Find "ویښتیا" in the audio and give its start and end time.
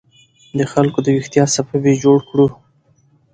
1.15-1.43